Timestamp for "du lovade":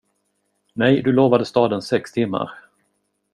1.03-1.45